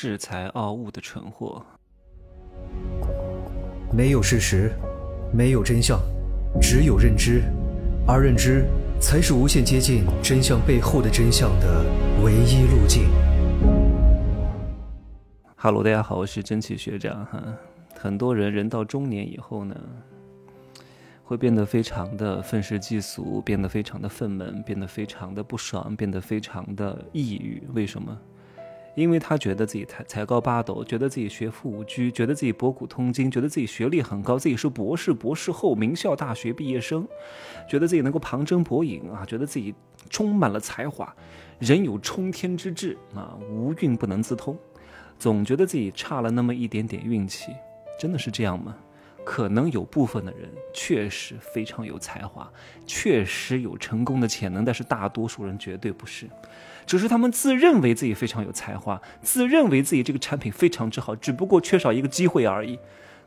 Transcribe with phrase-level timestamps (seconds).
[0.00, 1.60] 恃才傲物的蠢货。
[3.92, 4.70] 没有事实，
[5.34, 5.98] 没有真相，
[6.62, 7.42] 只有认知，
[8.06, 8.64] 而认知
[9.00, 11.84] 才是无限接近真相背后的真相的
[12.22, 13.08] 唯一路径。
[15.56, 17.42] 哈喽，大家好，我是真气学长哈。
[17.98, 19.74] 很多人人到中年以后呢，
[21.24, 27.60] 会变得非常的愤世嫉俗，变得非常的愤懑，变得非常的不爽，变得非常的抑郁。
[27.74, 28.16] 为什么？
[28.98, 37.06] 因为他觉得自己才才高八斗，觉得自己学富五车，觉得自己博古通今，觉得自己学历很高，自己是博士、博士后、名校大学毕业生，
[37.70, 39.72] 觉得自己能够旁征博引啊，觉得自己
[40.10, 41.14] 充满了才华，
[41.60, 44.58] 人有冲天之志啊，无运不能自通，
[45.16, 47.52] 总觉得自己差了那么一点点运气。
[48.00, 48.76] 真的是这样吗？
[49.30, 52.50] 可能有部分的人确实非常有才华，
[52.86, 56.26] 确实有成功的潜能，但是大多数人绝对不是，
[56.86, 62.78] 只是他们自认为自己非常有才华，自认为自己这个产品非常之好，只不过缺少一个机会而已。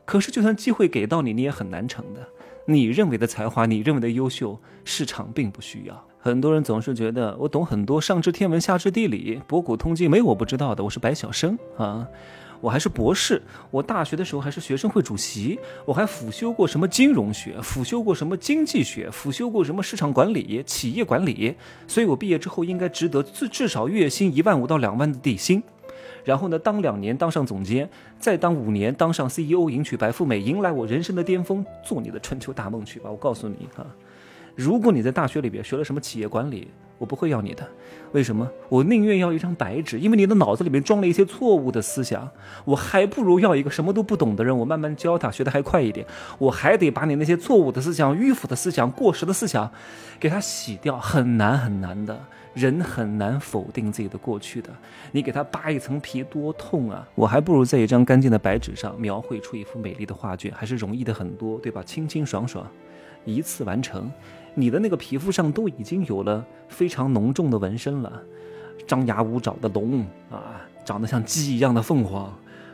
[0.04, 2.26] 可是就算机会给到你，你也很难成的。
[2.66, 6.04] 你认为的才华，你认为的优秀，市场并不需要。
[6.18, 10.82] 很多人总是觉得我懂很多，上知天文，下知地理，博古通今，没我不知道的。
[10.82, 12.08] 我是白晓生啊。
[12.62, 21.56] 我还是博士，我大学的时候还是学生会主席，我还辅修过什么金融学，辅修过什么经济学，辅修过什么市场管理、企业管理，
[21.88, 25.60] 所以我毕业之后应该值得至至少月薪一万五到两万的底薪，
[26.24, 27.90] 然后呢，当两年当上总监，
[28.20, 33.10] 再当五年当上 CEO，迎娶白富美，迎来我人生的巅峰，做你的春秋大梦去吧！
[33.10, 33.84] 我告诉你哈。
[34.54, 37.66] 如果你在大学里边学了什么企业管理，我不会要你的。
[38.12, 38.48] 为什么？
[38.68, 42.30] 我宁愿要一张白纸，因为你的脑子里面装了一些错误的思想。
[42.64, 46.06] 我还不如要一个什么都不懂的人，我慢慢教他，学得还快一点。
[46.38, 49.70] 我还得把你那些错误的思想、迂腐的思想、过时的思想，
[50.20, 52.20] 给他洗掉，很难很难的。
[52.54, 54.68] 人很难否定自己的过去的。
[55.10, 57.08] 你给他扒一层皮，多痛啊！
[57.14, 61.82] 我还不如在一张干净的白纸上描绘出一幅美丽的画卷，还是容易的很多，对吧？
[61.82, 62.66] 清清爽爽，
[63.24, 64.12] 一次完成。
[64.54, 68.22] 你的那个皮肤上都已经有了非常浓重的纹身了，
[68.86, 72.32] 张牙舞爪的龙啊，长得像鸡一样的凤凰，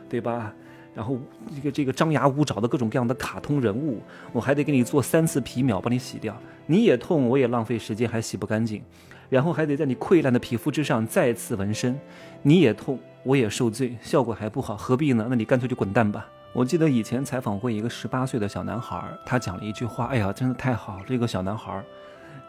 [0.09, 0.53] 对吧？
[0.95, 1.17] 然后
[1.55, 4.01] 这个这个张牙舞爪的各种各样的卡通人物，
[4.33, 6.35] 我还得给你做三次皮秒帮你洗掉，
[6.65, 8.81] 你也痛，我也浪费时间，还洗不干净，
[9.29, 11.97] 然后还得在你溃烂的皮肤之上再次纹身，
[12.41, 15.27] 你也痛，我也受罪，效果还不好，何必呢？
[15.29, 16.27] 那你干脆就滚蛋吧。
[16.51, 20.99] 我记得以前采访过一个十八岁的小男孩，他讲了一句话：“哎呀，真的太好！
[21.07, 21.83] 这个小男孩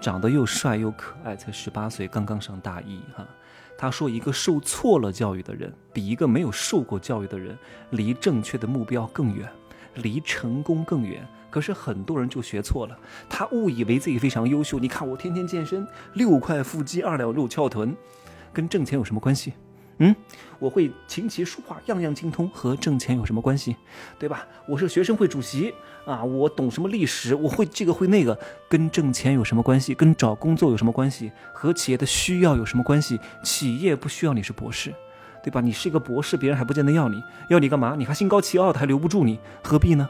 [0.00, 3.26] 长得又帅又可爱，才十八岁，刚刚上大一。”哈，
[3.76, 7.56] 他说：“一个受错了教育的人，比一个没有受过教育的人，
[7.90, 9.46] 离正确的目标更远，
[9.96, 11.24] 离成功更远。
[11.50, 14.78] 可是很多人就学错了，他误以为自己非常优秀。
[14.78, 17.94] 你看我天天健身，六块腹肌，二两肉翘臀，
[18.50, 19.52] 跟挣钱有什么关系？”
[20.02, 20.16] 嗯，
[20.58, 23.76] 我会琴棋书画样样精通，和挣钱有什么关系？
[24.18, 24.46] 对吧？
[24.66, 25.74] 我是学生会主席
[26.06, 29.94] 啊，我懂什么历史，我会这个会那个，跟挣钱有什么关系？
[29.94, 31.30] 跟找工作有什么关系？
[31.52, 33.20] 和企业的需要有什么关系？
[33.44, 34.94] 企业不需要你是博士，
[35.44, 35.60] 对吧？
[35.60, 37.94] 你是一个博士，别人还不见得要你，要你干嘛？
[37.98, 40.08] 你还心高气傲的，还留不住你，何必呢？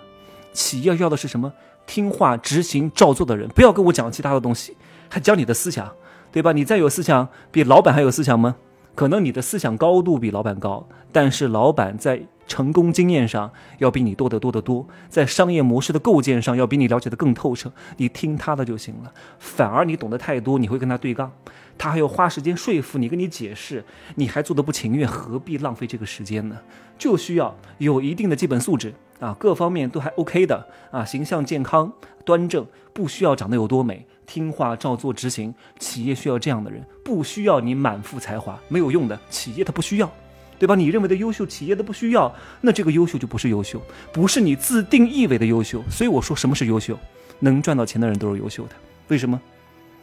[0.53, 1.53] 企业要的是什么？
[1.85, 4.77] 听话、执行、照做的人，不要跟我讲其他的东西，
[5.09, 5.93] 还讲你的思想，
[6.31, 6.53] 对吧？
[6.53, 8.55] 你再有思想，比老板还有思想吗？
[9.01, 19.11] 可能你的思想高度比老板高，但是老板在成功经验上要比你多得多得多，在商业模式的构建上要比你了解的更透彻，你听他的就行了。
[19.39, 21.33] 反而你懂得太多，你会跟他对杠，
[21.79, 23.83] 他还要花时间说服你，跟你解释，
[24.17, 26.59] 你还做的不情愿，何必浪费这个时间呢？
[26.99, 31.93] 就需要有一定的基本素质啊，各方面都还 OK 的啊，形象健康
[32.25, 34.07] 端正，不需要长得有多美。
[34.27, 39.19] 听话照做执行，企业需要这样的人，不需要你满腹才华，没有用的。
[39.29, 40.09] 企业它不需要，
[40.57, 40.75] 对吧？
[40.77, 43.83] 你认为的优秀，企业都不需要，那这个优秀就不是优秀，
[44.13, 45.83] 不是你自定义为的优秀。
[45.91, 46.97] 所以我说，什么是优秀？
[47.41, 48.71] 能赚到钱的人都是优秀的。
[49.09, 49.41] 为什么？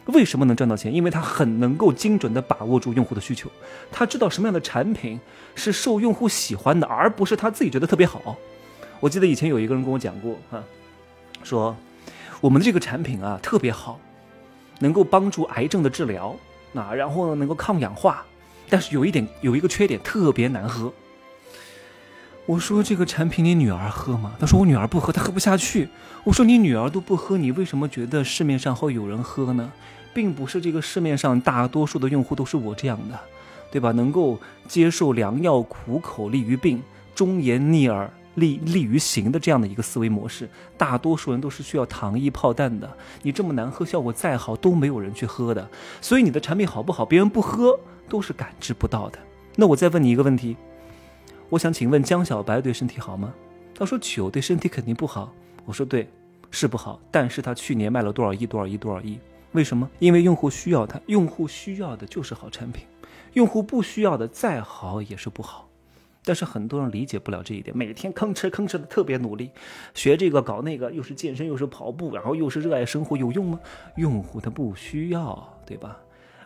[0.08, 0.94] 为什么能赚到钱？
[0.94, 3.50] 因为他很能够精准地把握住用户的需求，
[3.90, 5.18] 他知道什么样的产品
[5.54, 8.36] 是受用户喜欢的，而不是他自己觉得特别好。
[9.00, 10.62] 我记得以前有一个人跟我讲过，哈，
[11.42, 11.76] 说
[12.40, 13.98] 我们的这个产品啊特别好。
[14.80, 16.36] 能够帮助癌症的治疗，
[16.70, 18.24] 那然后呢能够抗氧化，
[18.68, 20.92] 但是有一点有一个缺点，特别难喝。
[22.46, 24.36] 我说这个产品你女儿喝吗？
[24.38, 25.88] 他说我女儿不喝，她喝不下去。
[26.22, 29.72] 我说你女儿都不喝，你为什么觉得市面上会有人喝呢？
[30.14, 33.18] 并不是这个市面上大多数的用户都是我这样的，
[33.72, 33.90] 对吧？
[33.90, 36.80] 能够接受良药苦口利于病，
[37.16, 38.08] 忠言逆耳。
[38.38, 42.90] 利利于行的这样的一个思维模式，大多数人都是需要糖衣炮弹的。
[43.22, 45.68] 你这么难喝，效果再好都没有人去喝的。
[46.00, 49.18] 所以你的产品好不好，别人不喝都是感知不到的。
[49.56, 50.56] 那我再问你一个问题：
[51.48, 53.34] 我想请问江小白对身体好吗？
[53.74, 55.32] 他说酒对身体肯定不好。
[55.64, 56.08] 我说对，
[56.50, 59.18] 是不好，但是他去年卖了多少亿多少亿多少亿？
[59.52, 59.88] 为什么？
[59.98, 62.84] 因为用户需要它，用户需要的就是好产品，
[63.34, 65.67] 用户不需要的再好也是不好。
[66.24, 69.50] 但是很多人理解不了这一点，每天吭哧吭哧的特别努力，
[69.94, 73.60] 学这个搞那个，又是健身又是跑步，然后又是热爱生活，有用吗？
[73.96, 75.96] 用户他不需要，对吧？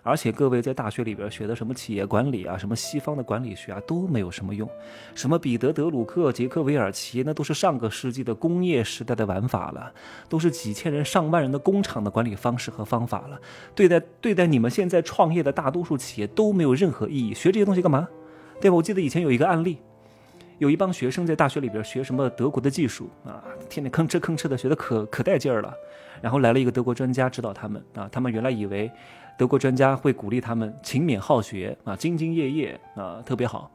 [0.04, 4.68] 而且各位在大学里边学的什么企业管理啊，什么西方的管理学啊，都没有什么用。
[5.14, 9.92] 什么彼得德鲁克、杰克韦尔奇，那都是上个世纪的工业时代的玩法了，
[10.28, 13.40] 都是几千人、上万人的工厂的管理方式和方法了。
[13.76, 17.32] 对待对待你们现在创业的大多数企业都没有任何意义。
[17.32, 18.08] 学这些东西干嘛？
[18.60, 18.76] 对吧？
[18.76, 19.78] 我记得以前有一个案例，
[20.58, 25.74] 有一帮学生在大学里边学什么德国的技术啊，天天吭哧吭哧的学的可可带劲儿了。
[26.20, 28.90] 然后来了一个德国专家指导他们啊，他们原来以为。
[29.38, 33.68] 德国专家会鼓励他们勤勉好学啊，兢兢业业啊，特别好。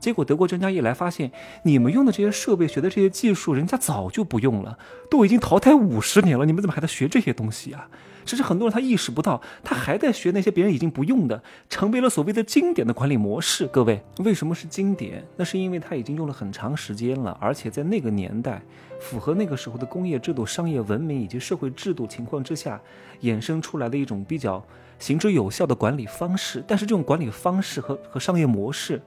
[0.00, 1.30] 结果德国专家一来，发现
[1.62, 4.76] 你们用的这些设备、学的这些技术，人家早就不用了，
[5.08, 6.44] 都已经淘汰五十年了。
[6.44, 7.88] 你们怎么还在学这些东西啊？
[8.24, 13.66] 其实很多人他意识不到，他还在学那些别人已经不用的，成为了所谓的经典的管理模式。
[13.66, 15.24] 各位，为什么是经典？
[15.36, 18.62] 那是因为他已经用了很长时间了，而且在那个年代，
[19.00, 22.80] 符合那个时候的工业制度、商业文明以及社会制度情况之下，
[23.22, 24.64] 衍生出来的一种比较
[24.98, 26.62] 行之有效的管理方式。
[26.66, 29.02] 但是这种管理方式和和商业模式，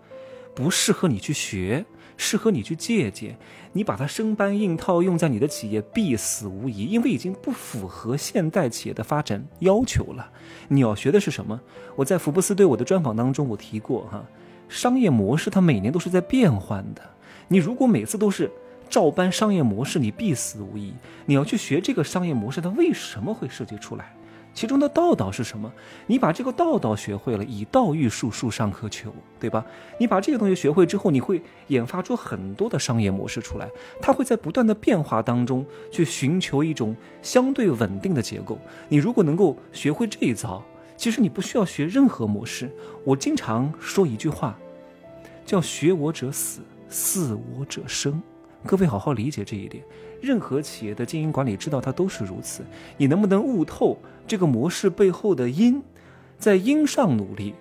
[0.54, 1.86] 不适合你去学。
[2.18, 3.38] 适合你去借鉴，
[3.72, 10.30] 你把它生搬硬套用在你的企业必死无疑，因为已经不符合现代企业的发展要求了。
[10.68, 11.62] 你要学的是什么？
[11.96, 14.26] 我在福布斯对我的专访当中我提过哈，
[14.68, 17.02] 商业模式它每年都是在变换的。
[17.48, 18.52] 你如果每次都是
[18.90, 20.94] 照搬商业模式，你必死无疑。
[21.26, 24.14] 你要去学这个商业模式，它为什么会设计出来？
[24.58, 25.72] 其中的道道是什么？
[26.08, 29.64] 你把这个道道学会了，以道育树，树上可求，对吧？
[30.00, 33.70] 你把这个东西学会之后，你会研发出很多的商业模式出来，
[34.02, 38.58] 它会在不断的变化当中去寻求一种相对稳定的结构。
[38.90, 40.64] 你如果能够学会这一招，
[40.98, 42.76] 其实你不需要学任何模式。
[43.04, 44.58] 我经常说一句话，
[45.46, 48.20] 叫“学我者死，似我者生”。
[48.66, 49.84] 各位好好理解这一点。
[50.22, 52.64] 任何企业的经营管理之道，它都是如此。
[52.98, 55.82] 你能不能悟透这个模式背后的因，
[56.38, 57.54] 在因上努力，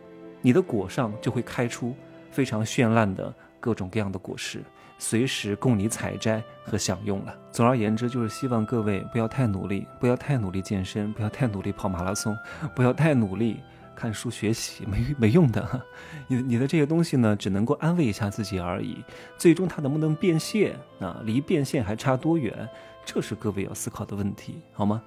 [0.42, 1.94] 你的果上就会开出
[2.30, 4.62] 非常绚烂的各种各样的果实，
[4.98, 7.34] 随时供你采摘和享用了。
[7.52, 12.36] 总而言之，就是希望各位不要太努力，不要太努力健身，不要太努力跑马拉松，
[12.74, 13.60] 不要太努力。
[13.96, 15.82] 看书学习没 没用的，
[16.28, 19.02] 你你的这些东西呢，只能够安慰一下自己而已。
[19.36, 21.20] 最终它能不能变现啊？
[21.24, 22.68] 离变现还差多远？
[23.04, 25.02] 这是各位要思考的问题，好吗？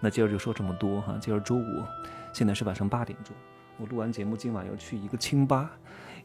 [0.00, 1.16] 那今儿就说这么多哈。
[1.20, 1.84] 今儿周五，
[2.32, 3.34] 现在是晚上八点钟，
[3.78, 5.70] 我录完节目，今晚要去一个清吧，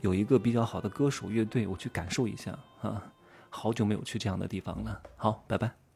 [0.02, 3.04] 有一个比较好的歌手乐队，我去感受一下啊。
[3.50, 5.02] 好久没有去这样的地方了。
[5.16, 5.87] 好，拜拜。